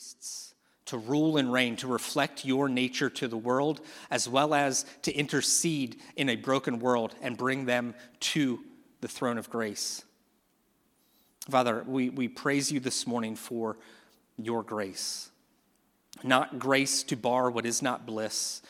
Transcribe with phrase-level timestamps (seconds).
[0.00, 0.54] priests
[0.86, 3.80] to rule and reign, to reflect your nature to the world,
[4.10, 8.60] as well as to intercede in a broken world and bring them to
[9.02, 10.02] the throne of grace.
[11.48, 13.76] Father, we, we praise you this morning for
[14.36, 15.30] your grace.
[16.24, 18.62] Not grace to bar what is not bliss,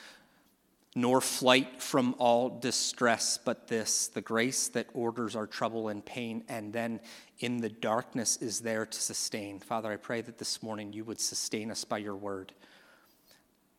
[0.96, 6.43] nor flight from all distress, but this the grace that orders our trouble and pain,
[6.48, 7.00] and then
[7.38, 9.59] in the darkness is there to sustain.
[9.61, 12.52] Father, I pray that this morning you would sustain us by your word,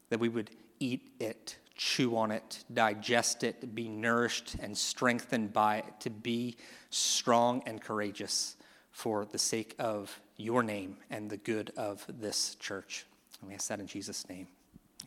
[0.10, 5.78] that we would eat it, chew on it, digest it, be nourished and strengthened by
[5.78, 6.56] it, to be
[6.90, 8.56] strong and courageous
[8.92, 13.06] for the sake of your name and the good of this church.
[13.42, 14.48] And we ask that in Jesus' name.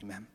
[0.02, 0.26] Amen.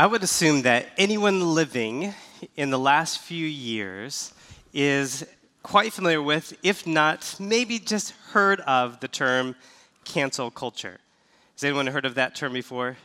[0.00, 2.14] I would assume that anyone living
[2.56, 4.32] in the last few years
[4.72, 5.26] is
[5.62, 9.56] quite familiar with, if not maybe just heard of, the term
[10.06, 11.00] cancel culture.
[11.54, 12.96] Has anyone heard of that term before?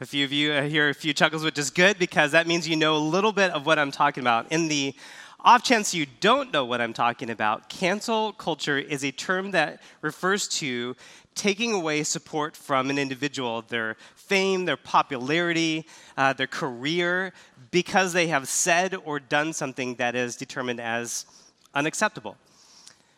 [0.00, 2.66] A few of you, I hear a few chuckles, which is good because that means
[2.66, 4.50] you know a little bit of what I'm talking about.
[4.50, 4.92] In the
[5.38, 9.80] off chance you don't know what I'm talking about, cancel culture is a term that
[10.02, 10.96] refers to
[11.34, 17.32] taking away support from an individual, their fame, their popularity, uh, their career,
[17.70, 21.26] because they have said or done something that is determined as
[21.74, 22.36] unacceptable.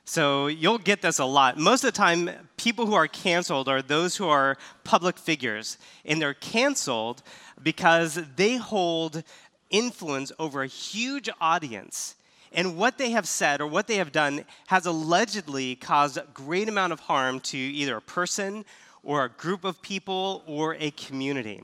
[0.05, 1.59] So you'll get this a lot.
[1.59, 6.23] Most of the time, people who are canceled are those who are public figures, and
[6.23, 7.23] they're canceled
[7.63, 9.25] because they hold
[9.71, 12.16] influence over a huge audience
[12.53, 16.69] and what they have said or what they have done has allegedly caused a great
[16.69, 18.65] amount of harm to either a person
[19.03, 21.63] or a group of people or a community.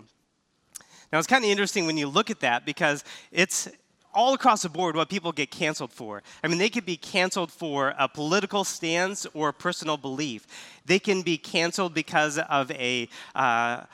[1.12, 3.68] Now, it's kind of interesting when you look at that because it's
[4.14, 6.22] all across the board what people get canceled for.
[6.42, 10.46] I mean, they could be canceled for a political stance or a personal belief.
[10.84, 13.84] They can be canceled because of a, uh,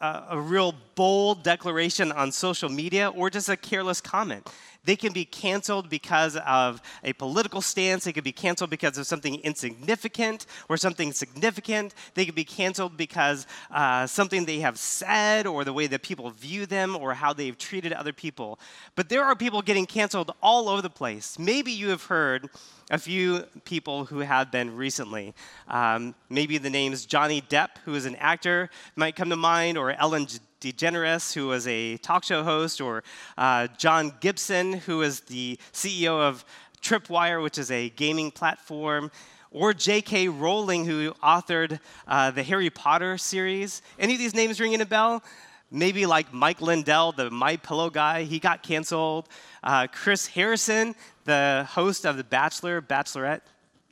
[0.00, 4.48] a, a real bold declaration on social media or just a careless comment.
[4.88, 8.04] They can be canceled because of a political stance.
[8.04, 11.92] They could be canceled because of something insignificant or something significant.
[12.14, 16.30] They could be canceled because uh, something they have said or the way that people
[16.30, 18.58] view them or how they've treated other people.
[18.94, 21.38] But there are people getting canceled all over the place.
[21.38, 22.48] Maybe you have heard
[22.90, 25.34] a few people who have been recently.
[25.68, 29.90] Um, maybe the names Johnny Depp, who is an actor, might come to mind, or
[29.90, 30.26] Ellen
[30.60, 33.04] DeGeneres, who was a talk show host, or
[33.36, 36.44] uh, John Gibson, who is the CEO of
[36.82, 39.10] Tripwire, which is a gaming platform,
[39.50, 40.28] or J.K.
[40.28, 43.82] Rowling, who authored uh, the Harry Potter series.
[43.98, 45.22] Any of these names ringing a bell?
[45.70, 49.28] Maybe like Mike Lindell, the My Pillow guy, he got canceled.
[49.62, 53.42] Uh, Chris Harrison, the host of The Bachelor, Bachelorette.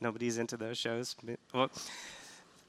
[0.01, 1.15] Nobody's into those shows.
[1.53, 1.69] Well,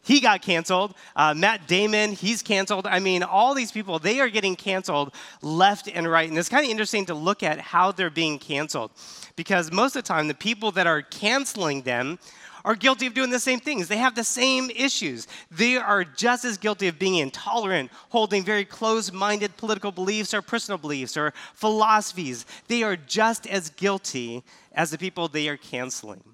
[0.08, 0.94] he got canceled.
[1.14, 2.86] Uh, Matt Damon, he's canceled.
[2.86, 6.26] I mean, all these people, they are getting canceled left and right.
[6.26, 8.91] And it's kind of interesting to look at how they're being canceled
[9.36, 12.19] because most of the time, the people that are canceling them
[12.64, 13.86] are guilty of doing the same things.
[13.86, 15.28] They have the same issues.
[15.50, 20.40] They are just as guilty of being intolerant, holding very close minded political beliefs or
[20.40, 22.46] personal beliefs or philosophies.
[22.66, 24.42] They are just as guilty
[24.72, 26.25] as the people they are canceling.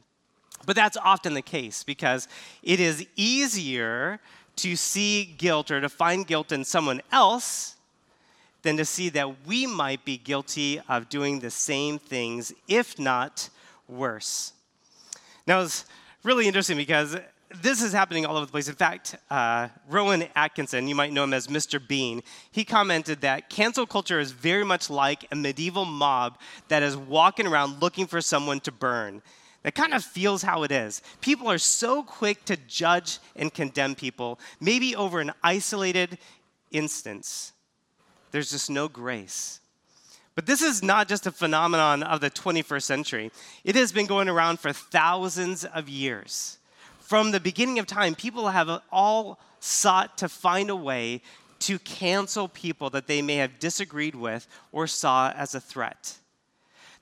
[0.65, 2.29] But that's often the case because
[2.63, 4.21] it is easier
[4.57, 7.77] to see guilt or to find guilt in someone else
[8.63, 13.51] than to see that we might be guilty of doing the same things, if not
[13.89, 14.53] worse.
[15.47, 15.85] Now, it's
[16.23, 17.17] really interesting because
[17.63, 18.69] this is happening all over the place.
[18.69, 21.87] In fact, uh, Rowan Atkinson, you might know him as Mr.
[21.87, 26.39] Bean, he commented that cancel culture is very much like a medieval mob
[26.69, 29.23] that is walking around looking for someone to burn.
[29.65, 31.03] That kind of feels how it is.
[31.23, 36.19] People are so quick to judge and condemn people, maybe over an isolated
[36.71, 37.53] instance.
[38.31, 39.61] There's just no grace.
[40.35, 43.31] But this is not just a phenomenon of the 21st century,
[43.65, 46.59] it has been going around for thousands of years.
[47.01, 51.23] From the beginning of time, people have all sought to find a way
[51.61, 56.19] to cancel people that they may have disagreed with or saw as a threat.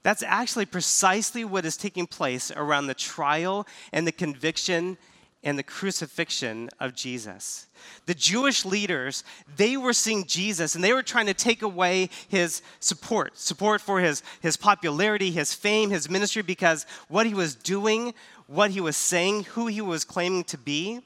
[0.03, 4.99] That's actually precisely what is taking place around the trial and the conviction
[5.45, 7.67] and the crucifixion of Jesus.
[8.07, 9.25] The Jewish leaders,
[9.57, 14.01] they were seeing Jesus and they were trying to take away his support, support for
[14.01, 18.15] his, his popularity, his fame, his ministry, because what he was doing,
[18.47, 21.01] what he was saying, who he was claiming to be,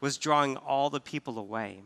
[0.00, 1.82] was drawing all the people away.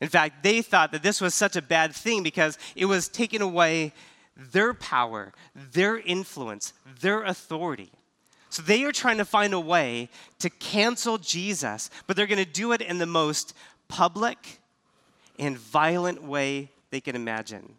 [0.00, 3.40] In fact, they thought that this was such a bad thing because it was taking
[3.40, 3.92] away
[4.36, 7.90] their power, their influence, their authority.
[8.50, 10.08] So they are trying to find a way
[10.38, 13.54] to cancel Jesus, but they're going to do it in the most
[13.88, 14.60] public
[15.38, 17.74] and violent way they can imagine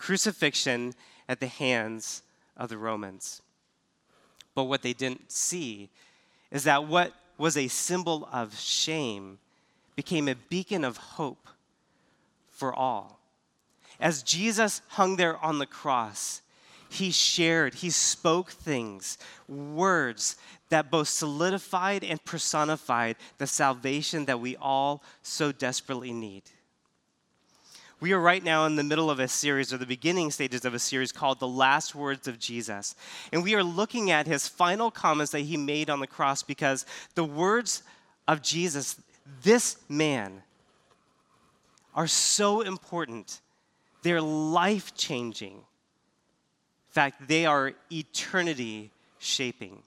[0.00, 0.94] crucifixion
[1.28, 2.22] at the hands
[2.56, 3.42] of the Romans.
[4.54, 5.90] But what they didn't see
[6.50, 9.38] is that what was a symbol of shame
[9.94, 11.48] became a beacon of hope
[12.50, 13.19] for all.
[14.00, 16.40] As Jesus hung there on the cross,
[16.88, 20.36] he shared, he spoke things, words
[20.70, 26.42] that both solidified and personified the salvation that we all so desperately need.
[28.00, 30.72] We are right now in the middle of a series, or the beginning stages of
[30.72, 32.94] a series called The Last Words of Jesus.
[33.30, 36.86] And we are looking at his final comments that he made on the cross because
[37.14, 37.82] the words
[38.26, 38.96] of Jesus,
[39.42, 40.42] this man,
[41.94, 43.42] are so important.
[44.02, 45.52] They're life changing.
[45.54, 49.82] In fact, they are eternity shaping.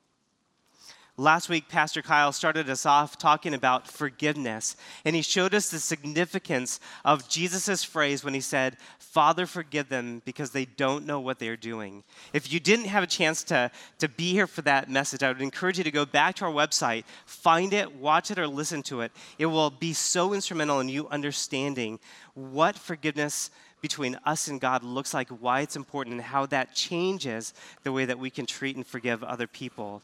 [1.17, 4.75] Last week, Pastor Kyle started us off talking about forgiveness,
[5.05, 10.23] and he showed us the significance of Jesus' phrase when he said, Father, forgive them
[10.25, 12.03] because they don't know what they're doing.
[12.33, 13.69] If you didn't have a chance to,
[13.99, 16.51] to be here for that message, I would encourage you to go back to our
[16.51, 19.11] website, find it, watch it, or listen to it.
[19.37, 21.99] It will be so instrumental in you understanding
[22.33, 23.51] what forgiveness
[23.83, 27.53] between us and God looks like, why it's important, and how that changes
[27.83, 30.01] the way that we can treat and forgive other people.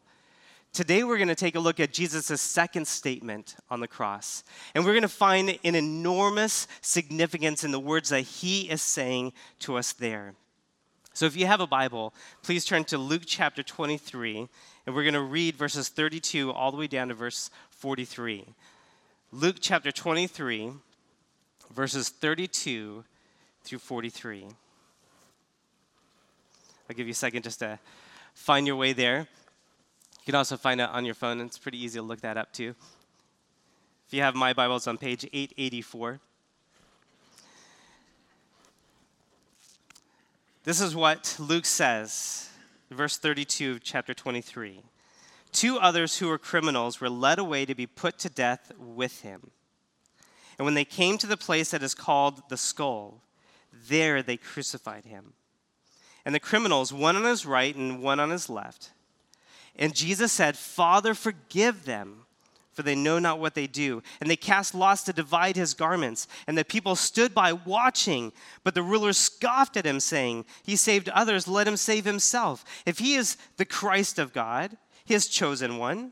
[0.73, 4.43] Today, we're going to take a look at Jesus' second statement on the cross.
[4.75, 9.31] And we're going to find an enormous significance in the words that he is saying
[9.59, 10.33] to us there.
[11.13, 14.49] So, if you have a Bible, please turn to Luke chapter 23,
[14.85, 18.45] and we're going to read verses 32 all the way down to verse 43.
[19.31, 20.71] Luke chapter 23,
[21.73, 23.05] verses 32
[23.69, 24.47] through 43.
[26.89, 27.77] I'll give you a second just to
[28.33, 29.19] find your way there.
[29.19, 31.39] You can also find it on your phone.
[31.39, 32.73] It's pretty easy to look that up too.
[34.07, 36.19] If you have my Bible, it's on page 884.
[40.63, 42.49] This is what Luke says,
[42.89, 44.81] verse 32 of chapter 23.
[45.51, 49.51] Two others who were criminals were led away to be put to death with him.
[50.57, 53.21] And when they came to the place that is called the skull,
[53.71, 55.33] there they crucified him.
[56.25, 58.91] And the criminals, one on his right and one on his left,
[59.79, 62.25] and Jesus said, Father, forgive them,
[62.73, 64.03] for they know not what they do.
[64.19, 66.27] And they cast lots to divide his garments.
[66.47, 68.33] And the people stood by watching.
[68.65, 72.65] But the rulers scoffed at him, saying, He saved others, let him save himself.
[72.85, 76.11] If he is the Christ of God, his chosen one.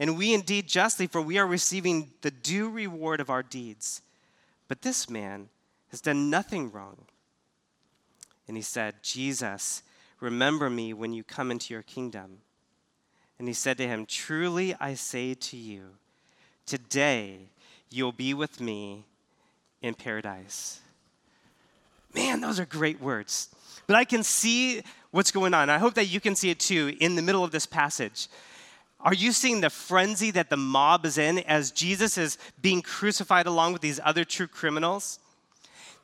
[0.00, 4.02] And we indeed justly, for we are receiving the due reward of our deeds.
[4.68, 5.48] But this man
[5.90, 7.06] has done nothing wrong.
[8.46, 9.82] And he said, Jesus,
[10.20, 12.38] remember me when you come into your kingdom.
[13.38, 15.82] And he said to him, Truly I say to you,
[16.66, 17.48] today
[17.90, 19.04] you'll be with me
[19.82, 20.80] in paradise.
[22.14, 23.48] Man, those are great words.
[23.86, 25.70] But I can see what's going on.
[25.70, 28.28] I hope that you can see it too in the middle of this passage.
[29.00, 33.46] Are you seeing the frenzy that the mob is in as Jesus is being crucified
[33.46, 35.20] along with these other true criminals?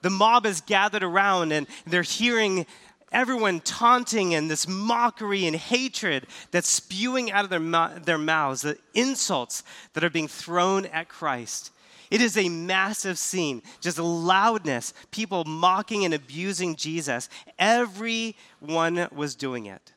[0.02, 2.66] The mob is gathered around and they're hearing
[3.10, 8.78] everyone taunting and this mockery and hatred that's spewing out of their, their mouths, the
[8.92, 9.62] insults
[9.94, 11.70] that are being thrown at Christ.
[12.10, 17.28] It is a massive scene, just loudness, people mocking and abusing Jesus.
[17.58, 19.92] Everyone was doing it.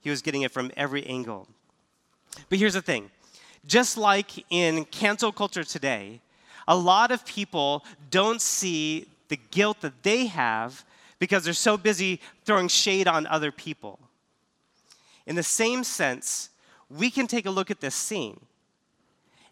[0.00, 1.48] He was getting it from every angle.
[2.48, 3.10] But here's the thing
[3.66, 6.20] just like in cancel culture today,
[6.66, 10.84] a lot of people don't see the guilt that they have
[11.18, 13.98] because they're so busy throwing shade on other people.
[15.26, 16.50] In the same sense,
[16.90, 18.40] we can take a look at this scene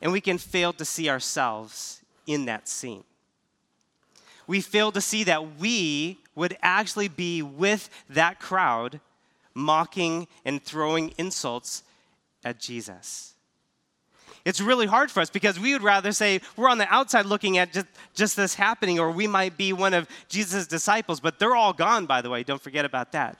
[0.03, 3.05] and we can fail to see ourselves in that scene.
[4.47, 9.01] We fail to see that we would actually be with that crowd
[9.55, 11.83] mocking and throwing insults
[12.45, 13.35] at Jesus
[14.45, 17.59] it's really hard for us because we would rather say we're on the outside looking
[17.59, 21.55] at just, just this happening, or we might be one of Jesus' disciples, but they're
[21.55, 22.43] all gone, by the way.
[22.43, 23.39] Don't forget about that.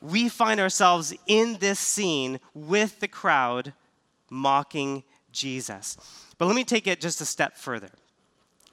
[0.00, 3.72] we find ourselves in this scene with the crowd
[4.30, 5.96] mocking Jesus.
[6.38, 7.90] But let me take it just a step further.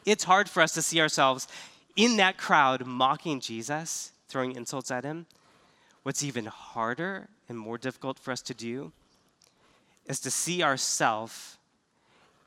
[0.05, 1.47] It's hard for us to see ourselves
[1.95, 5.27] in that crowd mocking Jesus, throwing insults at him.
[6.03, 8.91] What's even harder and more difficult for us to do
[10.05, 11.57] is to see ourselves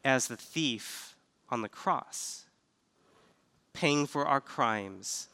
[0.05, 1.15] as the thief
[1.49, 2.45] on the cross,
[3.73, 5.29] paying for our crimes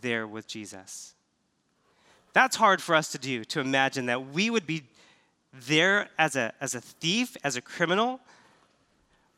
[0.00, 1.14] there with Jesus.
[2.32, 4.84] That's hard for us to do, to imagine that we would be
[5.52, 8.20] there as a, as a thief, as a criminal,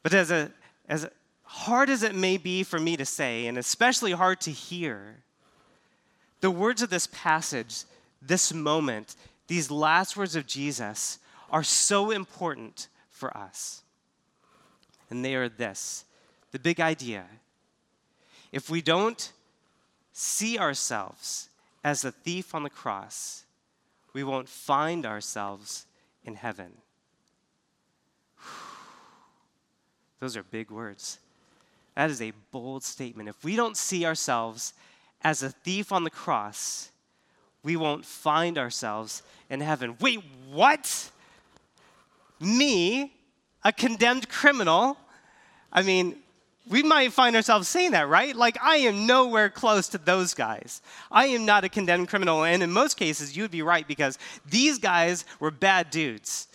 [0.03, 0.51] but as, a,
[0.89, 1.09] as
[1.45, 5.17] hard as it may be for me to say, and especially hard to hear,
[6.41, 7.85] the words of this passage,
[8.23, 9.17] this moment,
[9.47, 11.19] these last words of Jesus
[11.51, 13.83] are so important for us.
[15.11, 16.05] And they are this
[16.51, 17.25] the big idea.
[18.53, 19.33] If we don't
[20.13, 21.51] see ourselves
[21.85, 23.45] as the thief on the cross,
[24.15, 25.87] we won't find ourselves
[26.25, 26.73] in heaven.
[30.21, 31.19] Those are big words.
[31.95, 33.29] That is a bold statement.
[33.29, 34.73] If we don't see ourselves
[35.23, 36.91] as a thief on the cross,
[37.63, 39.97] we won't find ourselves in heaven.
[40.01, 41.11] Wait, what?
[42.41, 43.13] Me,
[43.65, 44.97] a condemned criminal?
[45.73, 46.17] I mean,
[46.69, 48.35] we might find ourselves saying that, right?
[48.35, 50.83] Like, I am nowhere close to those guys.
[51.11, 52.45] I am not a condemned criminal.
[52.45, 56.48] And in most cases, you'd be right because these guys were bad dudes.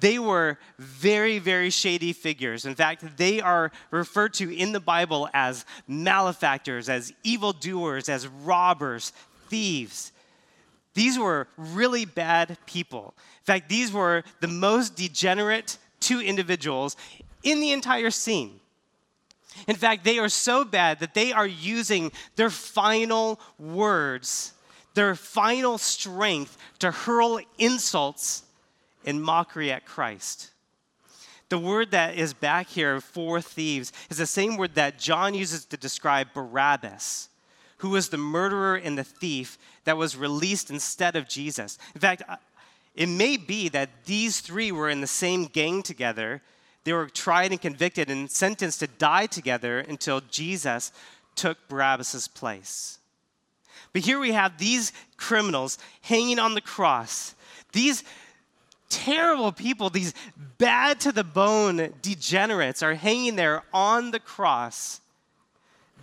[0.00, 2.64] They were very, very shady figures.
[2.64, 9.12] In fact, they are referred to in the Bible as malefactors, as evildoers, as robbers,
[9.48, 10.12] thieves.
[10.94, 13.14] These were really bad people.
[13.40, 16.96] In fact, these were the most degenerate two individuals
[17.42, 18.60] in the entire scene.
[19.66, 24.52] In fact, they are so bad that they are using their final words,
[24.94, 28.44] their final strength to hurl insults
[29.04, 30.50] and mockery at Christ.
[31.48, 35.64] The word that is back here for thieves is the same word that John uses
[35.66, 37.30] to describe Barabbas,
[37.78, 41.78] who was the murderer and the thief that was released instead of Jesus.
[41.94, 42.36] In fact, uh,
[42.94, 46.42] it may be that these three were in the same gang together
[46.88, 50.90] they were tried and convicted and sentenced to die together until Jesus
[51.34, 52.98] took Barabbas' place.
[53.92, 57.34] But here we have these criminals hanging on the cross.
[57.72, 58.04] These
[58.88, 60.14] terrible people, these
[60.58, 65.00] bad to the bone degenerates, are hanging there on the cross,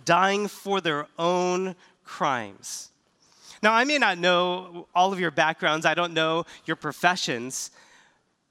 [0.04, 1.74] dying for their own
[2.04, 2.90] crimes.
[3.62, 7.70] Now, I may not know all of your backgrounds, I don't know your professions,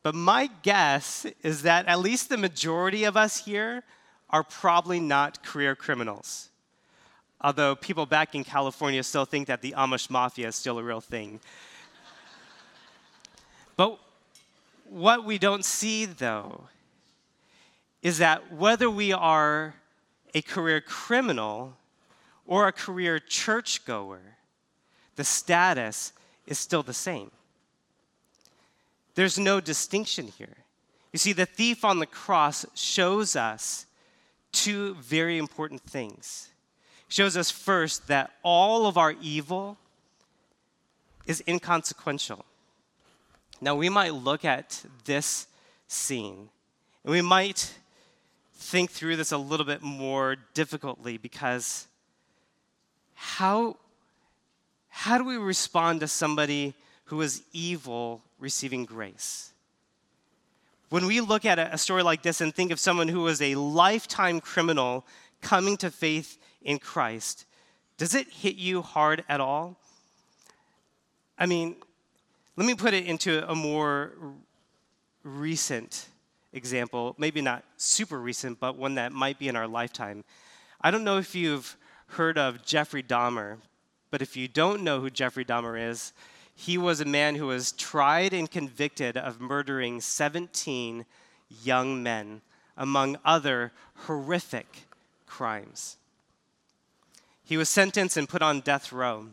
[0.04, 3.84] but my guess is that at least the majority of us here
[4.30, 6.50] are probably not career criminals.
[7.42, 11.02] Although people back in California still think that the Amish mafia is still a real
[11.02, 11.40] thing.
[13.78, 14.00] but
[14.90, 16.66] what we don't see, though,
[18.02, 19.76] is that whether we are
[20.34, 21.76] a career criminal
[22.46, 24.22] or a career churchgoer,
[25.16, 26.14] the status
[26.46, 27.32] is still the same.
[29.16, 30.58] There's no distinction here.
[31.14, 33.86] You see, the thief on the cross shows us
[34.52, 36.50] two very important things.
[37.08, 39.78] It shows us first that all of our evil
[41.26, 42.46] is inconsequential.
[43.62, 45.48] Now, we might look at this
[45.88, 46.50] scene
[47.04, 47.74] and we might
[48.54, 51.88] think through this a little bit more difficultly because
[53.14, 53.78] how,
[54.90, 56.74] how do we respond to somebody
[57.06, 59.54] who is evil receiving grace.
[60.90, 63.56] When we look at a story like this and think of someone who was a
[63.56, 65.06] lifetime criminal
[65.42, 67.46] coming to faith in Christ,
[67.98, 69.78] does it hit you hard at all?
[71.38, 71.76] I mean,
[72.58, 74.14] let me put it into a more
[75.24, 76.08] recent
[76.54, 80.24] example, maybe not super recent, but one that might be in our lifetime.
[80.82, 81.76] I don't know if you've
[82.08, 83.58] heard of Jeffrey Dahmer,
[84.10, 86.14] but if you don't know who Jeffrey Dahmer is,
[86.56, 91.06] he was a man who was tried and convicted of murdering 17
[91.64, 92.42] young men,
[92.78, 93.74] among other
[94.06, 94.88] horrific
[95.28, 95.98] crimes.
[97.44, 99.28] He was sentenced and put on death row.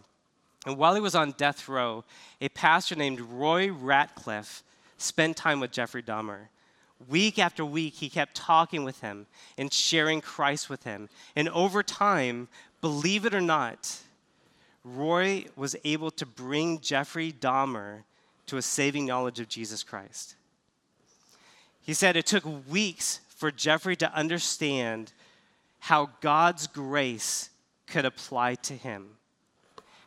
[0.67, 2.05] And while he was on death row,
[2.41, 4.63] a pastor named Roy Ratcliff
[4.97, 6.49] spent time with Jeffrey Dahmer.
[7.09, 9.27] Week after week, he kept talking with him
[9.59, 11.09] and sharing Christ with him.
[11.35, 12.47] And over time,
[12.81, 13.99] believe it or not,
[14.85, 18.05] Roy was able to bring Jeffrey Dahmer
[18.47, 20.37] to a saving knowledge of Jesus Christ.
[21.81, 25.13] He said it took weeks for Jeffrey to understand
[25.81, 27.51] how God's grace
[27.89, 29.17] could apply to him,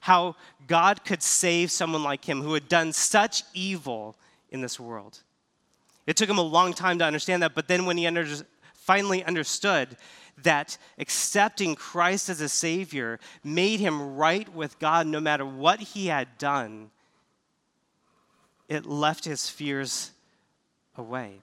[0.05, 0.35] how
[0.67, 4.15] God could save someone like him who had done such evil
[4.51, 5.23] in this world.
[6.05, 8.23] It took him a long time to understand that, but then when he under,
[8.75, 9.97] finally understood
[10.43, 16.05] that accepting Christ as a Savior made him right with God no matter what he
[16.05, 16.91] had done,
[18.69, 20.11] it left his fears
[20.95, 21.39] away.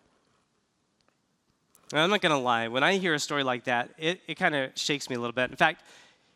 [1.92, 4.54] I'm not going to lie, when I hear a story like that, it, it kind
[4.54, 5.50] of shakes me a little bit.
[5.50, 5.83] In fact,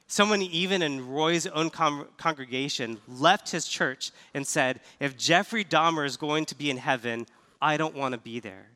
[0.06, 6.16] someone even in Roy's own congregation left his church and said, If Jeffrey Dahmer is
[6.16, 7.26] going to be in heaven,
[7.60, 8.68] I don't want to be there.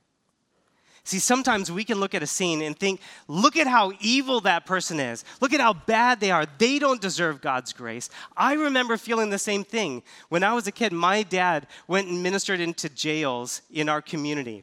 [1.05, 4.67] See, sometimes we can look at a scene and think, look at how evil that
[4.67, 5.25] person is.
[5.41, 6.47] Look at how bad they are.
[6.59, 8.11] They don't deserve God's grace.
[8.37, 10.03] I remember feeling the same thing.
[10.29, 14.63] When I was a kid, my dad went and ministered into jails in our community.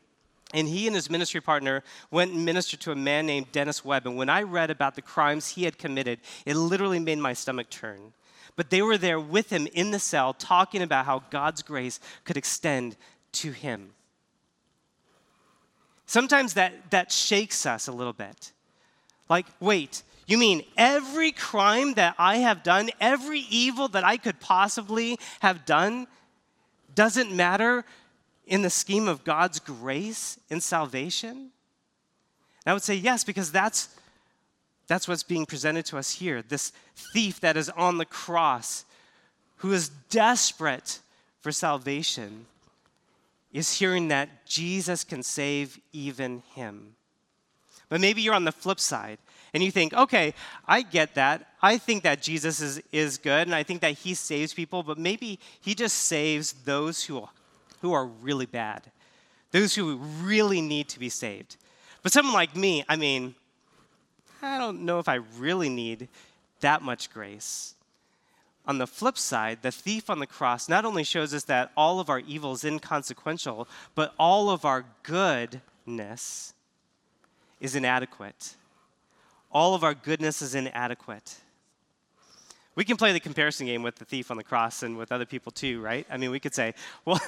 [0.53, 4.07] And he and his ministry partner went and ministered to a man named Dennis Webb.
[4.07, 7.69] And when I read about the crimes he had committed, it literally made my stomach
[7.69, 8.13] turn.
[8.55, 12.37] But they were there with him in the cell, talking about how God's grace could
[12.37, 12.95] extend
[13.33, 13.91] to him.
[16.05, 18.53] Sometimes that, that shakes us a little bit.
[19.29, 24.39] Like, wait, you mean every crime that I have done, every evil that I could
[24.39, 26.07] possibly have done,
[26.95, 27.85] doesn't matter
[28.47, 31.29] in the scheme of God's grace and salvation?
[31.31, 31.51] And
[32.65, 33.89] I would say yes, because that's,
[34.87, 36.41] that's what's being presented to us here.
[36.41, 38.85] This thief that is on the cross,
[39.57, 40.99] who is desperate
[41.41, 42.45] for salvation,
[43.51, 46.95] is hearing that Jesus can save even him.
[47.89, 49.17] But maybe you're on the flip side
[49.53, 50.33] and you think, okay,
[50.67, 51.53] I get that.
[51.61, 54.97] I think that Jesus is, is good and I think that he saves people, but
[54.97, 57.27] maybe he just saves those who,
[57.81, 58.91] who are really bad,
[59.51, 61.57] those who really need to be saved.
[62.03, 63.35] But someone like me, I mean,
[64.41, 66.07] I don't know if I really need
[66.59, 67.75] that much grace.
[68.65, 71.99] On the flip side, the thief on the cross not only shows us that all
[71.99, 76.53] of our evil is inconsequential, but all of our goodness
[77.61, 78.55] is inadequate.
[79.51, 81.37] All of our goodness is inadequate.
[82.77, 85.25] We can play the comparison game with the thief on the cross and with other
[85.25, 86.05] people too, right?
[86.11, 87.19] I mean, we could say, well,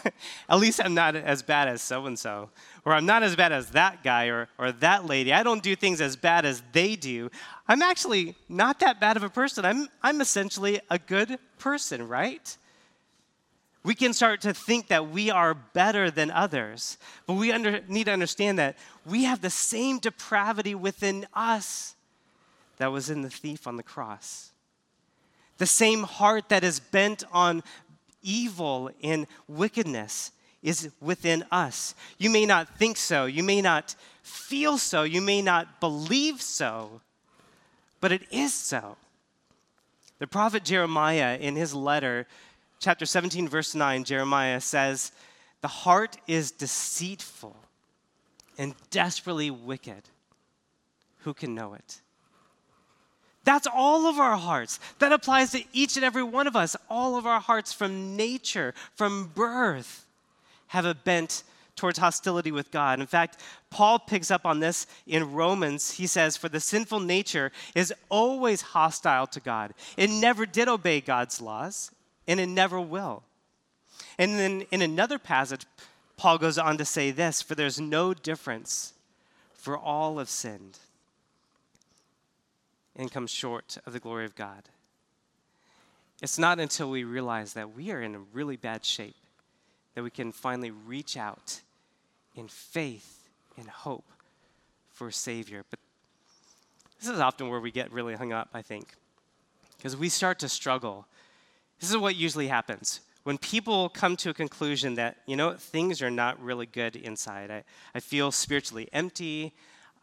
[0.48, 2.52] at least I'm not as bad as so and so,
[2.86, 5.34] or I'm not as bad as that guy or, or that lady.
[5.34, 7.32] I don't do things as bad as they do.
[7.68, 9.66] I'm actually not that bad of a person.
[9.66, 12.56] I'm, I'm essentially a good person, right?
[13.84, 18.04] We can start to think that we are better than others, but we under, need
[18.04, 21.96] to understand that we have the same depravity within us
[22.78, 24.52] that was in the thief on the cross
[25.60, 27.64] the same heart that is bent on
[28.24, 30.32] evil and wickedness
[30.64, 31.94] is within us.
[32.18, 37.02] You may not think so, you may not feel so, you may not believe so,
[38.02, 38.98] but it is so.
[40.20, 42.26] The prophet Jeremiah, in his letter,
[42.80, 45.12] chapter 17, verse 9, Jeremiah says,
[45.62, 47.56] The heart is deceitful
[48.58, 50.04] and desperately wicked.
[51.20, 52.02] Who can know it?
[53.50, 54.80] That's all of our hearts.
[55.00, 56.76] That applies to each and every one of us.
[56.88, 60.06] All of our hearts from nature, from birth,
[60.68, 61.42] have a bent
[61.76, 63.00] towards hostility with God.
[63.00, 65.94] In fact, Paul picks up on this in Romans.
[65.94, 69.74] He says, For the sinful nature is always hostile to God.
[69.98, 71.90] It never did obey God's laws,
[72.28, 73.24] and it never will.
[74.20, 75.66] And then in another passage,
[76.18, 78.94] Paul goes on to say this For there's no difference,
[79.56, 80.78] for all have sinned
[83.00, 84.64] and come short of the glory of God.
[86.22, 89.16] It's not until we realize that we are in a really bad shape
[89.96, 91.62] that we can finally reach out
[92.36, 94.06] in faith and hope
[94.92, 95.64] for a Savior.
[95.70, 95.80] But
[97.00, 98.96] this is often where we get really hung up, I think,
[99.78, 101.08] because we start to struggle.
[101.80, 103.00] This is what usually happens.
[103.24, 107.50] When people come to a conclusion that, you know, things are not really good inside,
[107.50, 107.64] I,
[107.96, 109.54] I feel spiritually empty,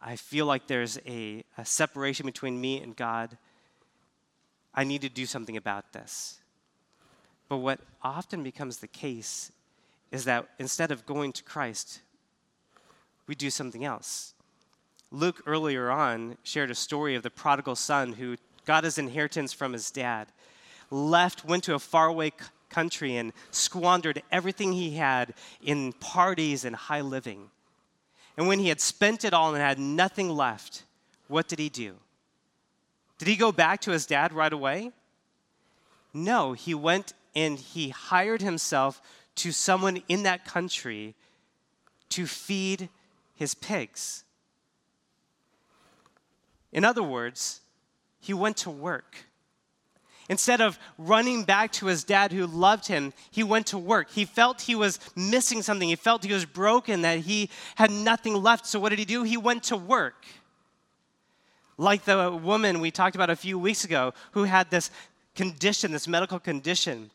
[0.01, 3.37] I feel like there's a, a separation between me and God.
[4.73, 6.39] I need to do something about this.
[7.49, 9.51] But what often becomes the case
[10.11, 12.01] is that instead of going to Christ,
[13.25, 14.33] we do something else.
[15.11, 19.73] Luke earlier on shared a story of the prodigal son who got his inheritance from
[19.73, 20.27] his dad,
[20.91, 22.31] left, went to a faraway
[22.69, 27.49] country, and squandered everything he had in parties and high living.
[28.37, 30.83] And when he had spent it all and had nothing left,
[31.27, 31.95] what did he do?
[33.17, 34.91] Did he go back to his dad right away?
[36.13, 39.01] No, he went and he hired himself
[39.35, 41.15] to someone in that country
[42.09, 42.89] to feed
[43.35, 44.23] his pigs.
[46.71, 47.61] In other words,
[48.19, 49.26] he went to work.
[50.29, 54.09] Instead of running back to his dad who loved him, he went to work.
[54.11, 55.87] He felt he was missing something.
[55.87, 58.65] He felt he was broken, that he had nothing left.
[58.65, 59.23] So, what did he do?
[59.23, 60.25] He went to work.
[61.77, 64.91] Like the woman we talked about a few weeks ago who had this
[65.35, 67.11] condition, this medical condition.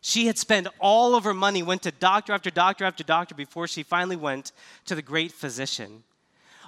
[0.00, 3.68] She had spent all of her money, went to doctor after doctor after doctor before
[3.68, 4.52] she finally went
[4.86, 6.02] to the great physician.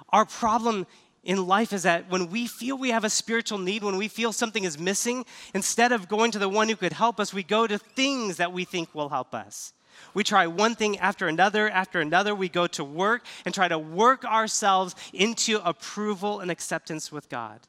[0.09, 0.85] Our problem
[1.23, 4.33] in life is that when we feel we have a spiritual need, when we feel
[4.33, 7.67] something is missing, instead of going to the one who could help us, we go
[7.67, 9.73] to things that we think will help us.
[10.15, 12.33] We try one thing after another, after another.
[12.33, 17.59] We go to work and try to work ourselves into approval and acceptance with God.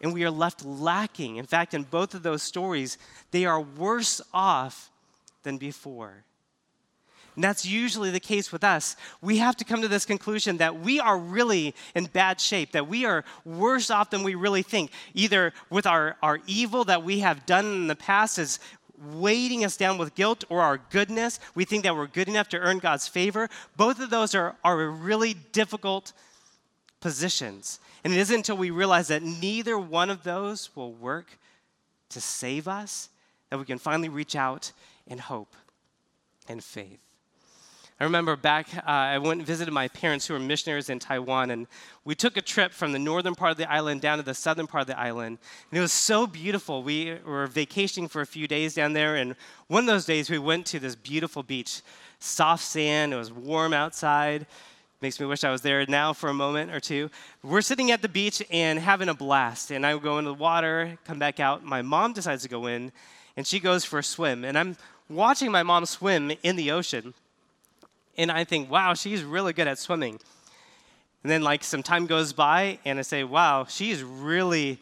[0.00, 1.36] And we are left lacking.
[1.36, 2.98] In fact, in both of those stories,
[3.32, 4.90] they are worse off
[5.42, 6.24] than before.
[7.36, 8.96] And that's usually the case with us.
[9.20, 12.88] We have to come to this conclusion that we are really in bad shape, that
[12.88, 14.90] we are worse off than we really think.
[15.14, 18.58] Either with our, our evil that we have done in the past is
[18.98, 21.38] weighting us down with guilt, or our goodness.
[21.54, 23.50] We think that we're good enough to earn God's favor.
[23.76, 26.14] Both of those are, are really difficult
[27.00, 27.78] positions.
[28.02, 31.38] And it isn't until we realize that neither one of those will work
[32.08, 33.10] to save us
[33.50, 34.72] that we can finally reach out
[35.06, 35.54] in hope
[36.48, 37.05] and faith.
[37.98, 41.50] I remember back, uh, I went and visited my parents who were missionaries in Taiwan,
[41.50, 41.66] and
[42.04, 44.66] we took a trip from the northern part of the island down to the southern
[44.66, 45.38] part of the island.
[45.70, 46.82] And it was so beautiful.
[46.82, 49.34] We were vacationing for a few days down there, and
[49.68, 51.80] one of those days we went to this beautiful beach,
[52.18, 54.44] soft sand, it was warm outside.
[55.00, 57.08] Makes me wish I was there now for a moment or two.
[57.42, 60.98] We're sitting at the beach and having a blast, and I go into the water,
[61.06, 61.64] come back out.
[61.64, 62.92] My mom decides to go in,
[63.38, 64.76] and she goes for a swim, and I'm
[65.08, 67.14] watching my mom swim in the ocean
[68.16, 70.18] and I think, wow, she's really good at swimming.
[71.22, 74.80] And then, like, some time goes by, and I say, wow, she's really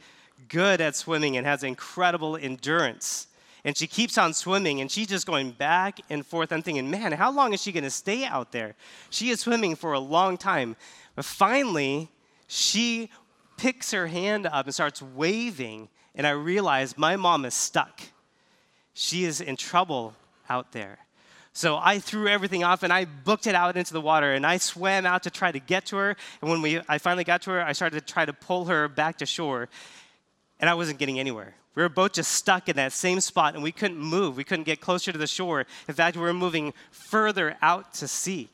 [0.49, 3.29] good at swimming and has incredible endurance.
[3.65, 6.53] And she keeps on swimming, and she's just going back and forth.
[6.53, 8.75] I'm thinking, man, how long is she going to stay out there?
[9.09, 10.77] She is swimming for a long time.
[11.15, 12.11] But finally,
[12.47, 13.11] she
[13.57, 18.03] picks her hand up and starts waving, and I realize my mom is stuck.
[18.93, 20.15] She is in trouble
[20.49, 20.99] out there.
[21.57, 24.57] So I threw everything off and I booked it out into the water and I
[24.57, 26.17] swam out to try to get to her.
[26.43, 28.89] And when we, I finally got to her, I started to try to pull her
[28.89, 29.69] back to shore.
[30.59, 31.55] And I wasn't getting anywhere.
[31.77, 34.37] We were both just stuck in that same spot and we couldn't move.
[34.37, 35.65] We couldn't get closer to the shore.
[35.87, 38.49] In fact, we were moving further out to sea.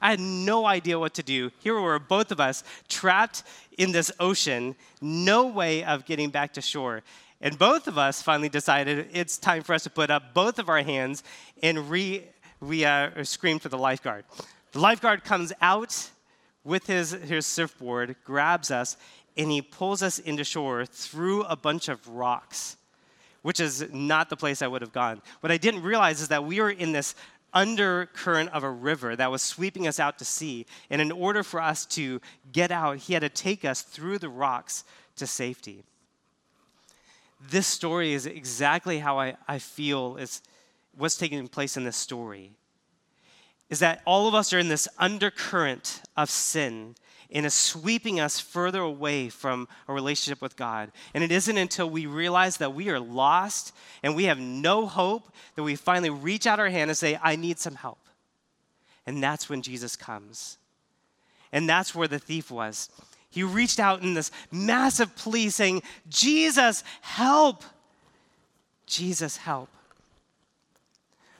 [0.00, 1.50] I had no idea what to do.
[1.58, 3.42] Here we were both of us trapped
[3.76, 7.02] in this ocean, no way of getting back to shore.
[7.40, 10.68] And both of us finally decided it's time for us to put up both of
[10.68, 11.22] our hands
[11.62, 12.24] and re,
[12.60, 14.24] we uh, scream for the lifeguard.
[14.72, 16.10] The lifeguard comes out
[16.64, 18.96] with his, his surfboard, grabs us,
[19.36, 22.76] and he pulls us into shore through a bunch of rocks,
[23.42, 25.22] which is not the place I would have gone.
[25.40, 27.14] What I didn't realize is that we were in this
[27.54, 30.66] undercurrent of a river that was sweeping us out to sea.
[30.90, 32.20] And in order for us to
[32.52, 34.84] get out, he had to take us through the rocks
[35.16, 35.84] to safety
[37.40, 40.42] this story is exactly how I, I feel is
[40.96, 42.52] what's taking place in this story.
[43.70, 46.94] Is that all of us are in this undercurrent of sin
[47.30, 50.90] and is sweeping us further away from a relationship with God.
[51.12, 55.30] And it isn't until we realize that we are lost and we have no hope
[55.54, 57.98] that we finally reach out our hand and say, I need some help.
[59.06, 60.56] And that's when Jesus comes.
[61.52, 62.88] And that's where the thief was.
[63.30, 67.64] He reached out in this massive plea saying, Jesus, help!
[68.86, 69.68] Jesus, help.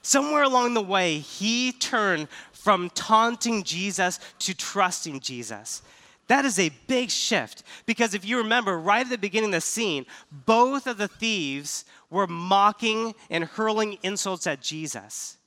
[0.02, 5.82] Somewhere along the way, he turned from taunting Jesus to trusting Jesus.
[6.28, 9.60] That is a big shift because if you remember, right at the beginning of the
[9.62, 15.37] scene, both of the thieves were mocking and hurling insults at Jesus.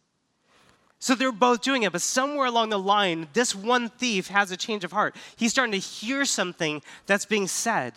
[1.02, 4.56] So they're both doing it, but somewhere along the line, this one thief has a
[4.56, 5.16] change of heart.
[5.36, 7.94] He's starting to hear something that's being said,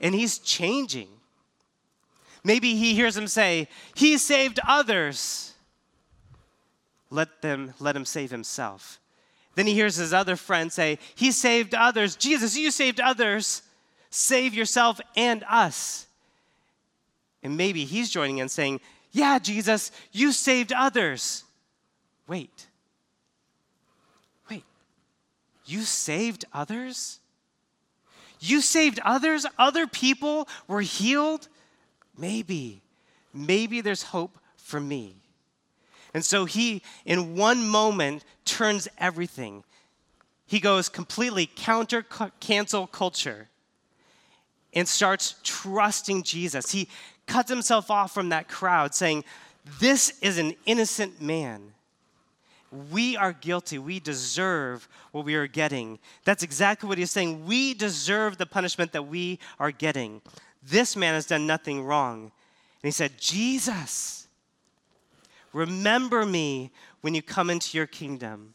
[0.00, 1.08] and he's changing.
[2.44, 3.66] Maybe he hears him say,
[3.96, 5.54] He saved others.
[7.10, 9.00] Let them let him save himself.
[9.56, 12.14] Then he hears his other friend say, He saved others.
[12.14, 13.62] Jesus, you saved others.
[14.10, 16.06] Save yourself and us.
[17.42, 21.42] And maybe he's joining in saying, Yeah, Jesus, you saved others.
[22.30, 22.68] Wait.
[24.48, 24.62] Wait.
[25.66, 27.18] You saved others?
[28.38, 29.46] You saved others?
[29.58, 31.48] Other people were healed?
[32.16, 32.82] Maybe.
[33.34, 35.16] Maybe there's hope for me.
[36.14, 39.64] And so he, in one moment, turns everything.
[40.46, 42.04] He goes completely counter
[42.38, 43.48] cancel culture.
[44.72, 46.70] and starts trusting Jesus.
[46.70, 46.86] He
[47.26, 49.24] cuts himself off from that crowd, saying,
[49.80, 51.72] This is an innocent man.
[52.70, 53.78] We are guilty.
[53.78, 55.98] We deserve what we are getting.
[56.24, 57.44] That's exactly what he's saying.
[57.46, 60.22] We deserve the punishment that we are getting.
[60.62, 62.22] This man has done nothing wrong.
[62.22, 64.28] And he said, Jesus,
[65.52, 68.54] remember me when you come into your kingdom.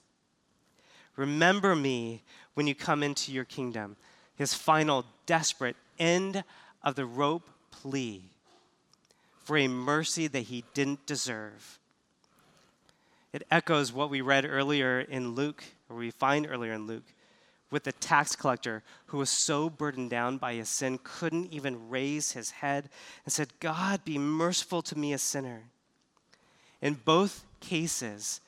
[1.16, 2.24] Remember me
[2.54, 3.98] when you come into your kingdom.
[4.36, 6.44] His final desperate end
[6.84, 8.24] of the rope plea
[9.44, 11.80] for a mercy that he didn't deserve.
[13.36, 17.04] It echoes what we read earlier in Luke, or we find earlier in Luke,
[17.70, 22.32] with the tax collector who was so burdened down by his sin, couldn't even raise
[22.32, 22.88] his head,
[23.26, 25.64] and said, God, be merciful to me, a sinner.
[26.82, 28.40] In both cases,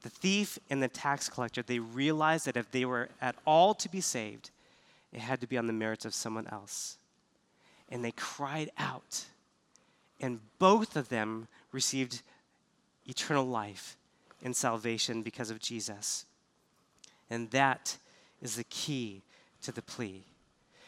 [0.00, 3.90] the thief and the tax collector, they realized that if they were at all to
[3.90, 4.48] be saved,
[5.12, 6.96] it had to be on the merits of someone else.
[7.90, 9.26] And they cried out.
[10.18, 12.22] And both of them received
[13.06, 13.98] eternal life
[14.42, 16.24] and salvation because of Jesus.
[17.28, 17.96] And that
[18.42, 19.22] is the key
[19.62, 20.24] to the plea.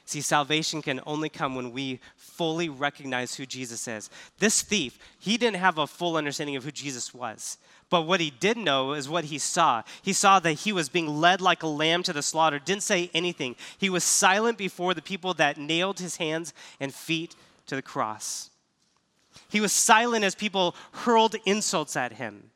[0.05, 4.11] See, salvation can only come when we fully recognize who Jesus is.
[4.39, 7.57] This thief, he didn't have a full understanding of who Jesus was.
[7.89, 9.83] But what he did know is what he saw.
[10.03, 13.11] He saw that he was being led like a lamb to the slaughter, didn't say
[13.15, 13.55] anything.
[13.79, 17.37] He was silent before the people that nailed his hands and feet
[17.67, 18.51] to the cross.
[19.49, 22.51] He was silent as people hurled insults at him.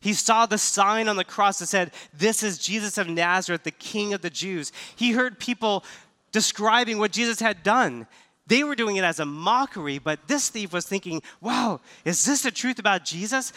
[0.00, 3.70] He saw the sign on the cross that said, This is Jesus of Nazareth, the
[3.70, 4.72] King of the Jews.
[4.94, 5.84] He heard people
[6.30, 8.06] describing what Jesus had done.
[8.46, 12.42] They were doing it as a mockery, but this thief was thinking, Wow, is this
[12.42, 13.52] the truth about Jesus?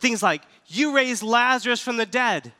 [0.00, 2.52] Things like, You raised Lazarus from the dead,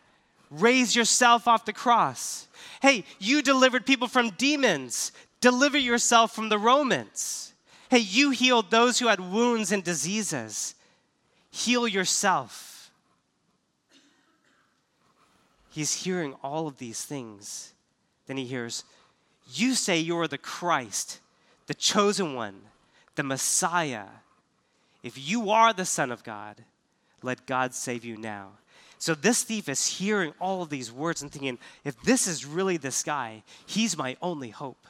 [0.50, 2.48] raise yourself off the cross.
[2.80, 7.52] Hey, you delivered people from demons, deliver yourself from the Romans.
[7.90, 10.74] Hey, you healed those who had wounds and diseases,
[11.50, 12.67] heal yourself.
[15.78, 17.72] He's hearing all of these things.
[18.26, 18.82] Then he hears,
[19.52, 21.20] You say you're the Christ,
[21.68, 22.62] the chosen one,
[23.14, 24.06] the Messiah.
[25.04, 26.64] If you are the Son of God,
[27.22, 28.48] let God save you now.
[28.98, 32.76] So this thief is hearing all of these words and thinking, if this is really
[32.76, 34.84] this guy, he's my only hope.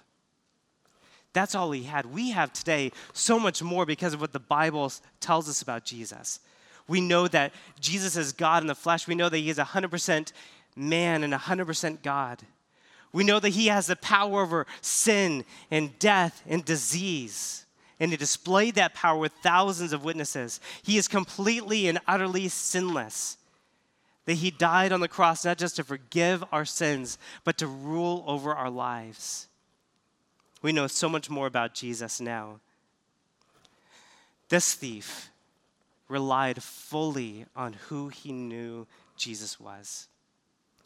[1.35, 2.07] That's all he had.
[2.07, 6.41] We have today so much more because of what the Bible tells us about Jesus.
[6.89, 9.07] We know that Jesus is God in the flesh.
[9.07, 10.33] We know that he is 100%
[10.79, 12.43] man and 100% God.
[13.13, 17.65] We know that he has the power over sin and death and disease.
[18.01, 20.61] And he displayed that power with thousands of witnesses.
[20.83, 23.39] He is completely and utterly sinless.
[24.27, 28.23] That he died on the cross not just to forgive our sins, but to rule
[28.27, 29.49] over our lives.
[30.61, 32.61] We know so much more about Jesus now.
[34.49, 35.31] This thief
[36.09, 38.87] relied fully on who he knew
[39.17, 40.09] Jesus was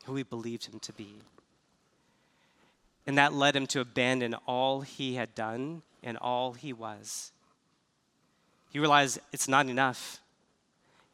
[0.04, 1.14] who he believed him to be.
[3.06, 7.32] And that led him to abandon all he had done and all he was.
[8.70, 10.20] He realized it's not enough.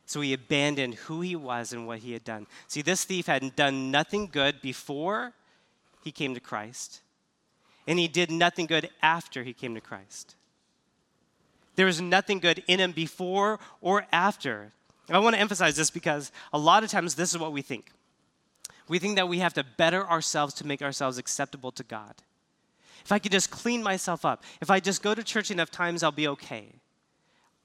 [0.06, 2.46] So he abandoned who he was and what he had done.
[2.66, 5.32] See, this thief had done nothing good before
[6.02, 7.00] he came to Christ,
[7.86, 10.34] and he did nothing good after he came to Christ.
[11.76, 14.72] There was nothing good in him before or after.
[15.10, 17.92] I want to emphasize this because a lot of times this is what we think.
[18.88, 22.14] We think that we have to better ourselves to make ourselves acceptable to God.
[23.04, 26.02] If I could just clean myself up, if I just go to church enough times,
[26.02, 26.74] I'll be okay.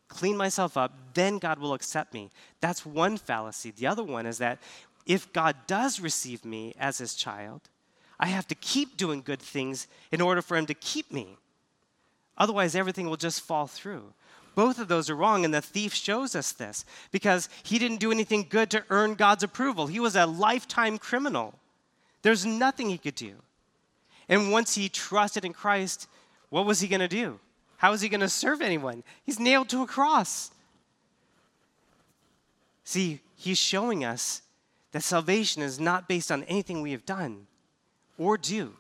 [0.08, 2.30] Clean myself up, then God will accept me.
[2.62, 3.72] That's one fallacy.
[3.72, 4.60] The other one is that
[5.06, 7.62] if God does receive me as his child,
[8.20, 11.38] I have to keep doing good things in order for him to keep me.
[12.38, 14.14] Otherwise, everything will just fall through.
[14.56, 18.12] Both of those are wrong, and the thief shows us this because he didn't do
[18.12, 19.88] anything good to earn God's approval.
[19.88, 21.56] He was a lifetime criminal.
[22.22, 23.34] There's nothing he could do.
[24.30, 26.08] And once he trusted in Christ,
[26.50, 27.40] what was he going to do?
[27.78, 29.04] How was he going to serve anyone?
[29.26, 30.52] He's nailed to a cross.
[32.84, 34.42] See, he's showing us
[34.92, 37.48] that salvation is not based on anything we have done
[38.18, 38.74] or do.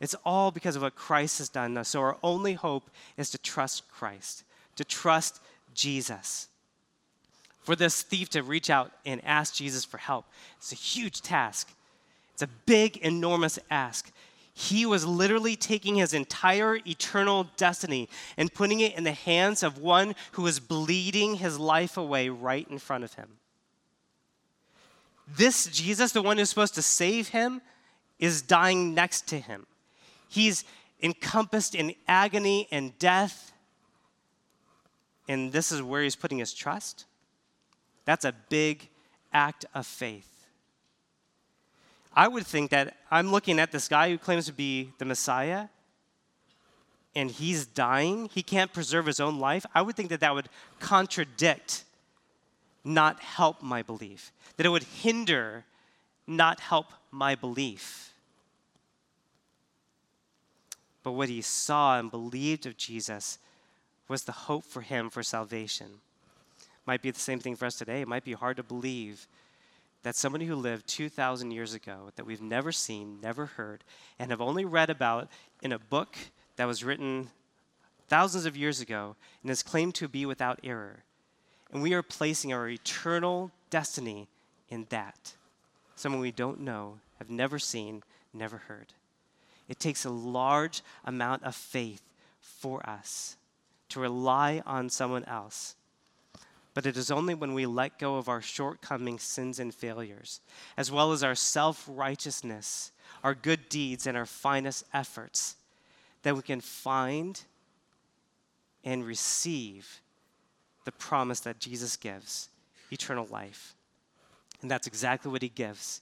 [0.00, 1.82] It's all because of what Christ has done.
[1.84, 4.44] So our only hope is to trust Christ
[4.76, 5.40] to trust
[5.74, 6.48] Jesus.
[7.60, 10.26] For this thief to reach out and ask Jesus for help,
[10.58, 11.72] it's a huge task.
[12.32, 14.10] It's a big, enormous ask.
[14.54, 19.78] He was literally taking his entire eternal destiny and putting it in the hands of
[19.78, 23.28] one who was bleeding his life away right in front of him.
[25.26, 27.62] This Jesus, the one who's supposed to save him,
[28.18, 29.66] is dying next to him.
[30.28, 30.64] He's
[31.02, 33.52] encompassed in agony and death,
[35.32, 37.06] and this is where he's putting his trust.
[38.04, 38.88] That's a big
[39.32, 40.28] act of faith.
[42.14, 45.68] I would think that I'm looking at this guy who claims to be the Messiah
[47.14, 49.66] and he's dying, he can't preserve his own life.
[49.74, 50.48] I would think that that would
[50.80, 51.84] contradict,
[52.84, 55.64] not help my belief, that it would hinder,
[56.26, 58.14] not help my belief.
[61.02, 63.38] But what he saw and believed of Jesus
[64.12, 65.86] was the hope for him for salvation.
[66.84, 68.02] Might be the same thing for us today.
[68.02, 69.26] It might be hard to believe
[70.02, 73.82] that somebody who lived 2,000 years ago, that we've never seen, never heard,
[74.18, 75.28] and have only read about
[75.62, 76.14] in a book
[76.56, 77.30] that was written
[78.08, 81.04] thousands of years ago and is claimed to be without error.
[81.72, 84.28] And we are placing our eternal destiny
[84.68, 85.32] in that.
[85.96, 88.02] Someone we don't know, have never seen,
[88.34, 88.92] never heard.
[89.70, 92.02] It takes a large amount of faith
[92.42, 93.36] for us
[93.92, 95.76] to rely on someone else.
[96.74, 100.40] But it is only when we let go of our shortcomings, sins, and failures,
[100.76, 105.56] as well as our self righteousness, our good deeds, and our finest efforts,
[106.22, 107.42] that we can find
[108.84, 110.00] and receive
[110.84, 112.48] the promise that Jesus gives
[112.90, 113.74] eternal life.
[114.62, 116.00] And that's exactly what he gives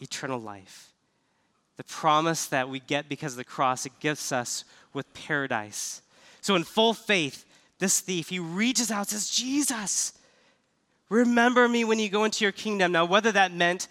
[0.00, 0.92] eternal life.
[1.76, 4.64] The promise that we get because of the cross, it gives us
[4.94, 6.00] with paradise.
[6.46, 7.44] So, in full faith,
[7.80, 10.12] this thief, he reaches out and says, Jesus,
[11.08, 12.92] remember me when you go into your kingdom.
[12.92, 13.88] Now, whether that meant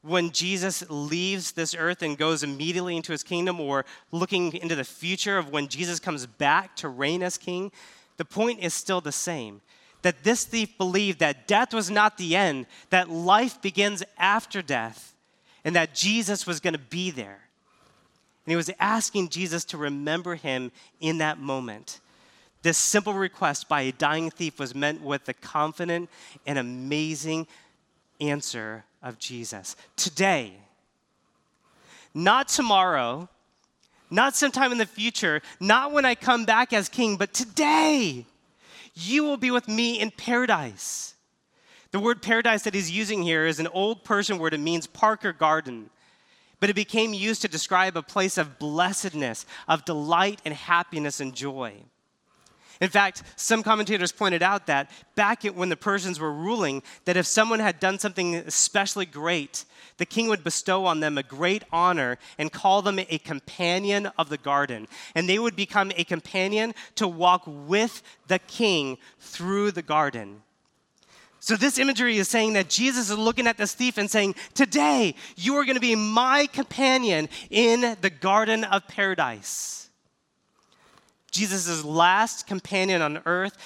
[0.00, 4.82] when Jesus leaves this earth and goes immediately into his kingdom, or looking into the
[4.82, 7.70] future of when Jesus comes back to reign as king,
[8.16, 9.60] the point is still the same.
[10.00, 15.14] That this thief believed that death was not the end, that life begins after death,
[15.66, 17.47] and that Jesus was going to be there.
[18.48, 22.00] And he was asking Jesus to remember him in that moment.
[22.62, 26.08] This simple request by a dying thief was met with the confident
[26.46, 27.46] and amazing
[28.22, 29.76] answer of Jesus.
[29.96, 30.54] Today,
[32.14, 33.28] not tomorrow,
[34.08, 38.24] not sometime in the future, not when I come back as king, but today,
[38.94, 41.12] you will be with me in paradise.
[41.90, 44.54] The word paradise that he's using here is an old Persian word.
[44.54, 45.90] It means park or garden.
[46.60, 51.34] But it became used to describe a place of blessedness, of delight and happiness and
[51.34, 51.82] joy.
[52.80, 57.26] In fact, some commentators pointed out that back when the Persians were ruling, that if
[57.26, 59.64] someone had done something especially great,
[59.96, 64.28] the king would bestow on them a great honor and call them a companion of
[64.28, 64.86] the garden.
[65.16, 70.42] And they would become a companion to walk with the king through the garden.
[71.40, 75.14] So, this imagery is saying that Jesus is looking at this thief and saying, Today,
[75.36, 79.88] you are going to be my companion in the garden of paradise.
[81.30, 83.56] Jesus' last companion on earth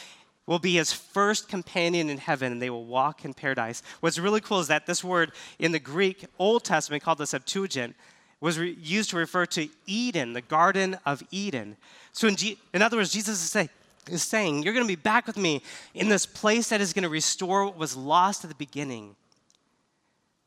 [0.46, 3.82] will be his first companion in heaven, and they will walk in paradise.
[4.00, 7.94] What's really cool is that this word in the Greek Old Testament, called the Septuagint,
[8.40, 11.76] was re- used to refer to Eden, the Garden of Eden.
[12.12, 13.70] So, in, G- in other words, Jesus is, say,
[14.08, 15.62] is saying, You're going to be back with me
[15.94, 19.16] in this place that is going to restore what was lost at the beginning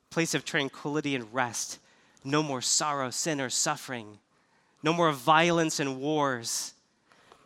[0.10, 1.78] place of tranquility and rest.
[2.24, 4.20] No more sorrow, sin, or suffering.
[4.82, 6.74] No more violence and wars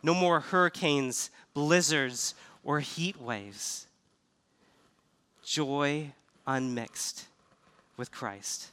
[0.02, 3.86] no more hurricanes, blizzards, or heat waves.
[5.44, 6.12] Joy
[6.46, 7.26] unmixed
[7.96, 8.68] with Christ.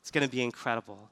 [0.00, 1.10] It's going to be incredible.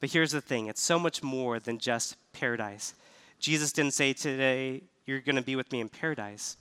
[0.00, 2.94] But here's the thing it's so much more than just paradise.
[3.40, 6.56] Jesus didn't say today, you're going to be with me in paradise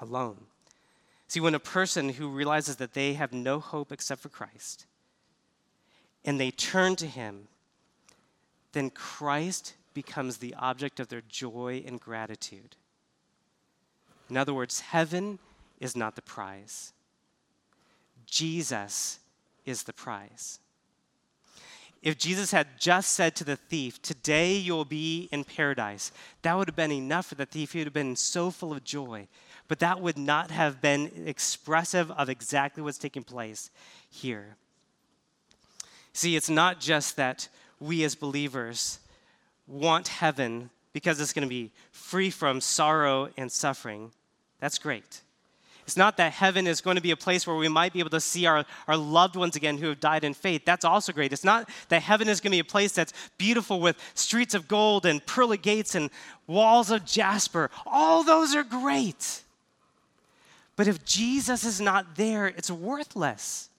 [0.00, 0.46] alone.
[1.28, 4.86] See, when a person who realizes that they have no hope except for Christ
[6.24, 7.48] and they turn to him,
[8.72, 12.76] then Christ becomes the object of their joy and gratitude.
[14.28, 15.38] In other words, heaven
[15.80, 16.92] is not the prize,
[18.26, 19.20] Jesus
[19.64, 20.60] is the prize.
[22.02, 26.68] If Jesus had just said to the thief, Today you'll be in paradise, that would
[26.68, 27.72] have been enough for the thief.
[27.72, 29.28] He would have been so full of joy.
[29.66, 33.70] But that would not have been expressive of exactly what's taking place
[34.08, 34.56] here.
[36.12, 38.98] See, it's not just that we as believers
[39.66, 44.10] want heaven because it's going to be free from sorrow and suffering,
[44.58, 45.20] that's great.
[45.88, 48.10] It's not that heaven is going to be a place where we might be able
[48.10, 50.66] to see our, our loved ones again who have died in faith.
[50.66, 51.32] That's also great.
[51.32, 54.68] It's not that heaven is going to be a place that's beautiful with streets of
[54.68, 56.10] gold and pearly gates and
[56.46, 57.70] walls of jasper.
[57.86, 59.44] All those are great.
[60.76, 63.70] But if Jesus is not there, it's worthless.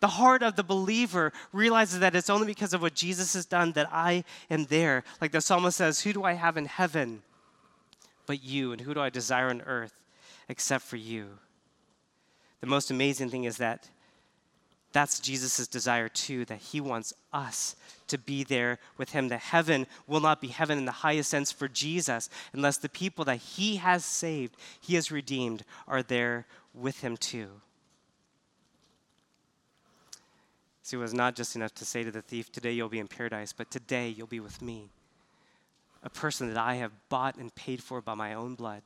[0.00, 3.72] The heart of the believer realizes that it's only because of what Jesus has done
[3.72, 5.04] that I am there.
[5.20, 7.20] Like the psalmist says, Who do I have in heaven
[8.24, 8.72] but you?
[8.72, 9.92] And who do I desire on earth
[10.50, 11.38] except for you?
[12.60, 13.88] The most amazing thing is that
[14.92, 17.76] that's Jesus' desire too, that he wants us
[18.08, 19.28] to be there with him.
[19.28, 23.24] That heaven will not be heaven in the highest sense for Jesus unless the people
[23.26, 27.48] that he has saved, he has redeemed, are there with him too.
[30.82, 33.06] See, it was not just enough to say to the thief, Today you'll be in
[33.06, 34.88] paradise, but today you'll be with me.
[36.02, 38.82] A person that I have bought and paid for by my own blood.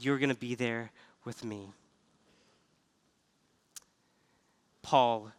[0.00, 0.90] You're going to be there
[1.24, 1.68] with me.
[4.82, 5.32] Paul,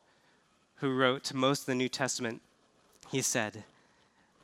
[0.78, 2.41] who wrote most of the New Testament,
[3.12, 3.64] he said,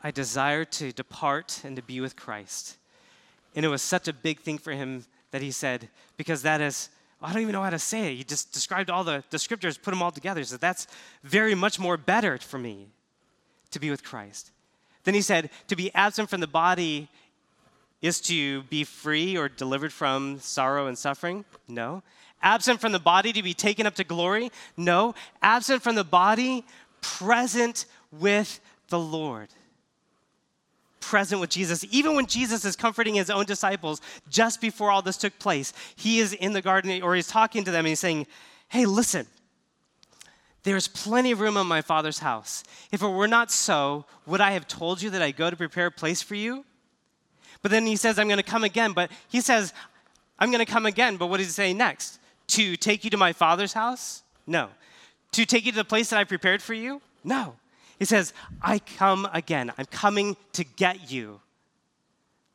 [0.02, 2.78] I desire to depart and to be with Christ.
[3.56, 6.90] And it was such a big thing for him that he said, because that is,
[7.22, 8.18] I don't even know how to say it.
[8.18, 10.40] He just described all the, descriptors, put them all together.
[10.40, 10.88] He said, that's
[11.24, 12.88] very much more better for me
[13.72, 14.52] to be with Christ.
[15.04, 17.08] Then he said, to be absent from the body
[18.02, 21.46] is to be free or delivered from sorrow and suffering?
[21.68, 22.04] No.
[22.42, 24.52] Absent from the body to be taken up to glory?
[24.76, 25.16] No.
[25.42, 26.64] Absent from the body,
[27.02, 29.50] present with the Lord.
[31.00, 31.86] Present with Jesus.
[31.90, 36.20] Even when Jesus is comforting his own disciples just before all this took place, he
[36.20, 38.28] is in the garden or he's talking to them and he's saying,
[38.70, 39.26] Hey, listen,
[40.64, 42.64] there's plenty of room in my Father's house.
[42.92, 45.88] If it were not so, would I have told you that I go to prepare
[45.88, 46.66] a place for you?
[47.62, 48.94] But then he says, I'm going to come again.
[48.94, 49.74] But he says,
[50.40, 51.18] I'm going to come again.
[51.18, 52.20] But what does he say next?
[52.48, 54.24] To take you to my father's house?
[54.46, 54.70] No.
[55.34, 57.02] To take you to the place that I prepared for you?
[57.24, 57.56] No.
[58.00, 59.72] He says, I come again.
[59.78, 61.42] I'm coming to get you.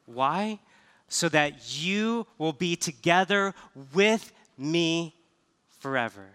[0.06, 0.60] Why?
[1.08, 3.54] So that you will be together
[3.92, 5.14] with me
[5.80, 6.28] forever.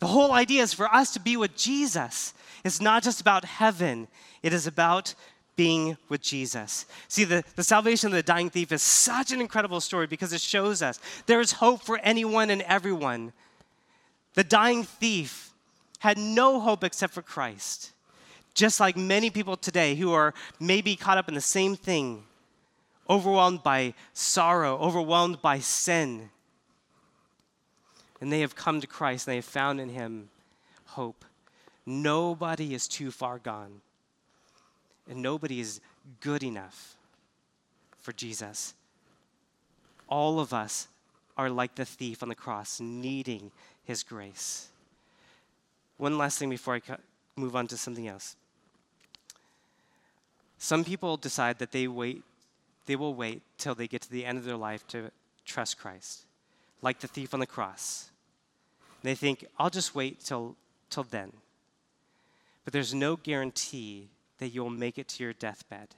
[0.00, 2.32] The whole idea is for us to be with Jesus.
[2.64, 4.08] It's not just about heaven,
[4.42, 5.14] it is about
[5.56, 6.86] being with Jesus.
[7.08, 10.40] See, the, the salvation of the dying thief is such an incredible story because it
[10.40, 13.32] shows us there is hope for anyone and everyone.
[14.34, 15.52] The dying thief
[15.98, 17.92] had no hope except for Christ.
[18.54, 22.24] Just like many people today who are maybe caught up in the same thing,
[23.08, 26.30] overwhelmed by sorrow, overwhelmed by sin.
[28.20, 30.30] And they have come to Christ and they have found in Him
[30.86, 31.24] hope.
[31.86, 33.80] Nobody is too far gone
[35.08, 35.80] and nobody is
[36.20, 36.96] good enough
[37.98, 38.74] for Jesus.
[40.08, 40.88] All of us
[41.36, 43.50] are like the thief on the cross, needing
[43.84, 44.68] his grace.
[45.96, 46.96] One last thing before I
[47.36, 48.36] move on to something else.
[50.58, 52.22] Some people decide that they wait
[52.90, 55.12] they will wait till they get to the end of their life to
[55.44, 56.24] trust Christ,
[56.82, 58.10] like the thief on the cross.
[59.04, 60.56] They think, I'll just wait till,
[60.88, 61.32] till then.
[62.64, 64.08] But there's no guarantee
[64.40, 65.94] that you'll make it to your deathbed.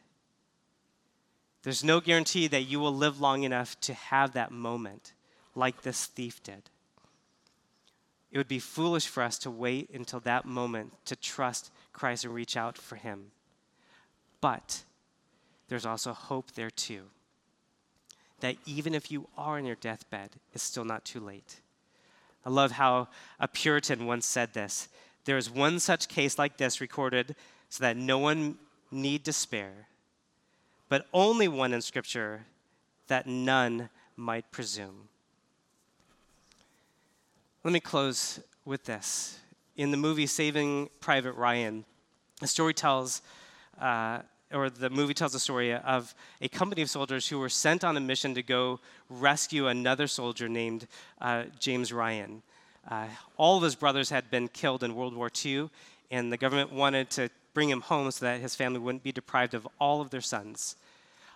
[1.63, 5.13] There's no guarantee that you will live long enough to have that moment
[5.55, 6.63] like this thief did.
[8.33, 12.35] It would be foolish for us to wait until that moment to trust Christ and
[12.35, 13.31] reach out for Him.
[14.41, 14.83] But
[15.69, 17.03] there's also hope there too.
[18.41, 21.61] That even if you are in your deathbed, it's still not too late.
[22.45, 23.07] I love how
[23.39, 24.89] a Puritan once said this.
[25.27, 27.37] There is one such case like this recorded
[27.73, 28.59] so that no one
[28.91, 29.73] need despair,
[30.91, 32.45] but only one in Scripture
[33.07, 35.09] that none might presume.
[37.65, 39.39] Let me close with this.
[39.79, 41.87] In the movie Saving Private Ryan,
[42.43, 43.23] the story tells,
[43.81, 44.19] uh,
[44.53, 47.97] or the movie tells a story of a company of soldiers who were sent on
[47.97, 50.87] a mission to go rescue another soldier named
[51.23, 52.43] uh, James Ryan.
[52.91, 53.07] Uh,
[53.39, 55.71] all of his brothers had been killed in World War II,
[56.11, 59.55] and the government wanted to bring him home so that his family wouldn't be deprived
[59.55, 60.77] of all of their sons.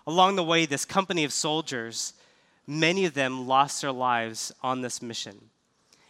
[0.05, 2.13] Along the way, this company of soldiers,
[2.65, 5.49] many of them lost their lives on this mission.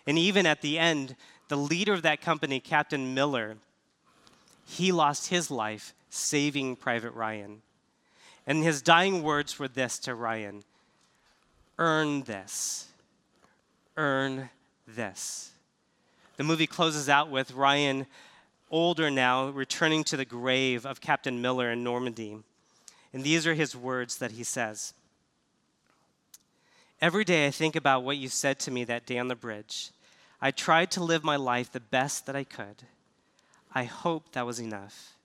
[0.05, 1.16] And even at the end,
[1.49, 3.58] the leader of that company, Captain Miller,
[4.66, 7.62] he lost his life saving Private Ryan.
[8.45, 10.64] And his dying words were this to Ryan
[11.80, 12.88] Earn this.
[13.97, 14.49] Earn
[14.88, 15.51] this.
[16.38, 18.08] The movie closes out with Ryan
[18.70, 22.38] older now, returning to the grave of Captain Miller in Normandy.
[23.13, 24.93] And these are his words that he says
[26.99, 29.91] Every day I think about what you said to me that day on the bridge.
[30.41, 32.84] I tried to live my life the best that I could.
[33.74, 35.15] I hope that was enough.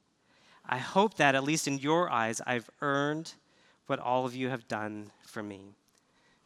[0.66, 3.34] I hope that, at least in your eyes, I've earned
[3.86, 5.74] what all of you have done for me.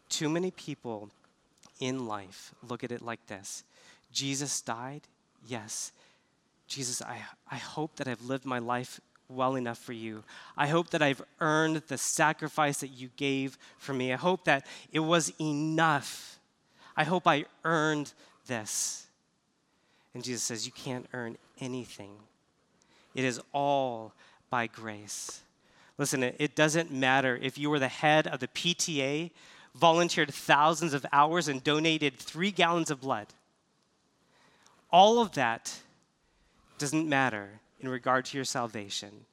[0.08, 1.10] Too many people
[1.80, 3.64] in life look at it like this
[4.12, 5.02] Jesus died,
[5.46, 5.92] Yes,
[6.66, 10.24] Jesus, I, I hope that I've lived my life well enough for you.
[10.56, 14.12] I hope that I've earned the sacrifice that you gave for me.
[14.12, 16.38] I hope that it was enough.
[16.96, 18.12] I hope I earned
[18.46, 19.06] this.
[20.14, 22.12] And Jesus says, You can't earn anything,
[23.14, 24.12] it is all
[24.50, 25.42] by grace.
[25.98, 29.30] Listen, it doesn't matter if you were the head of the PTA,
[29.74, 33.28] volunteered thousands of hours, and donated three gallons of blood.
[34.90, 35.80] All of that
[36.78, 39.24] doesn't matter in regard to your salvation.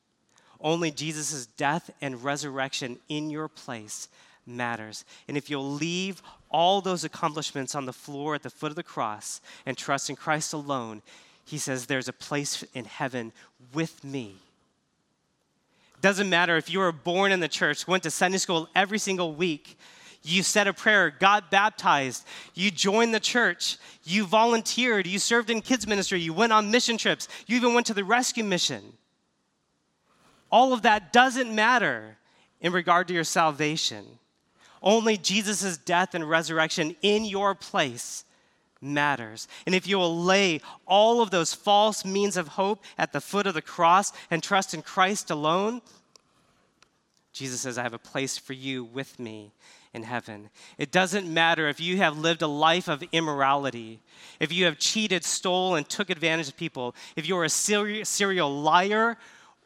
[0.60, 4.08] Only Jesus' death and resurrection in your place
[4.46, 5.06] matters.
[5.28, 8.84] And if you'll leave all those accomplishments on the floor at the foot of the
[8.84, 11.02] cross and trust in Christ alone,
[11.46, 13.34] he says, There's a place in heaven
[13.74, 14.36] with me.
[16.02, 19.34] Doesn't matter if you were born in the church, went to Sunday school every single
[19.34, 19.78] week,
[20.24, 25.61] you said a prayer, got baptized, you joined the church, you volunteered, you served in
[25.61, 28.82] kids' ministry, you went on mission trips, you even went to the rescue mission.
[30.49, 32.17] All of that doesn't matter
[32.61, 34.05] in regard to your salvation.
[34.82, 38.24] Only Jesus' death and resurrection in your place
[38.82, 39.47] matters.
[39.65, 43.47] And if you will lay all of those false means of hope at the foot
[43.47, 45.82] of the cross and trust in Christ alone,
[47.32, 49.51] Jesus says, I have a place for you with me
[49.94, 50.50] in heaven.
[50.78, 54.00] It doesn't matter if you have lived a life of immorality,
[54.39, 59.18] if you have cheated, stole, and took advantage of people, if you're a serial liar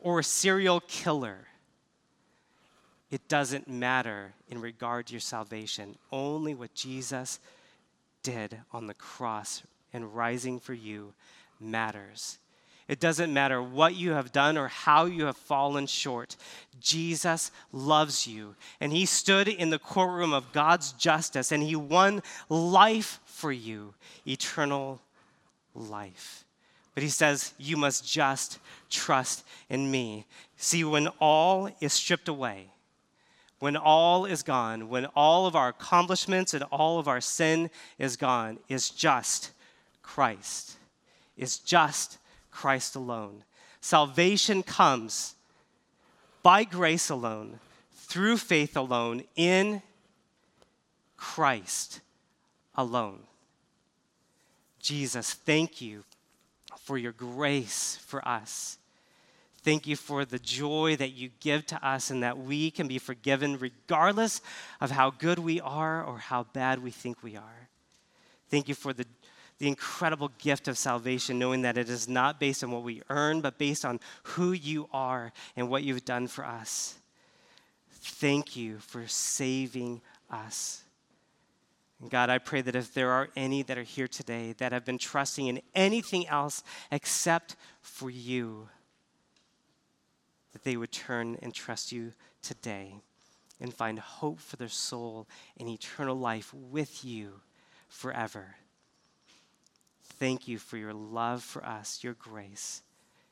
[0.02, 1.48] or a serial killer.
[3.10, 5.96] It doesn't matter in regard to your salvation.
[6.12, 7.40] Only what Jesus
[8.22, 9.64] did on the cross
[9.94, 11.14] and rising for you
[11.60, 12.38] matters.
[12.88, 16.38] It doesn't matter what you have done or how you have fallen short.
[16.80, 18.56] Jesus loves you.
[18.80, 23.94] And he stood in the courtroom of God's justice and he won life for you,
[24.26, 25.02] eternal
[25.76, 26.46] life.
[26.94, 28.58] But he says, You must just
[28.90, 30.26] trust in me.
[30.56, 32.72] See, when all is stripped away,
[33.60, 37.70] when all is gone, when all of our accomplishments and all of our sin
[38.00, 39.52] is gone, is just
[40.02, 40.78] Christ,
[41.36, 42.18] is just
[42.58, 43.44] Christ alone.
[43.82, 45.36] Salvation comes
[46.42, 47.60] by grace alone,
[47.94, 49.84] through faith alone, in
[51.18, 52.02] Christ
[52.74, 53.20] alone.
[54.80, 56.04] Jesus, thank you
[56.80, 58.80] for your grace for us.
[59.62, 62.98] Thank you for the joy that you give to us and that we can be
[62.98, 64.42] forgiven regardless
[64.82, 67.70] of how good we are or how bad we think we are.
[68.50, 69.06] Thank you for the
[69.60, 73.42] the incredible gift of salvation, knowing that it is not based on what we earn,
[73.42, 76.96] but based on who you are and what you've done for us.
[77.92, 80.84] Thank you for saving us.
[82.00, 84.86] And God, I pray that if there are any that are here today that have
[84.86, 88.70] been trusting in anything else except for you,
[90.54, 92.94] that they would turn and trust you today
[93.60, 95.28] and find hope for their soul
[95.60, 97.42] and eternal life with you
[97.90, 98.56] forever
[100.20, 102.82] thank you for your love for us, your grace,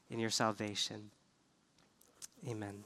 [0.09, 1.11] and your salvation.
[2.47, 2.83] Amen.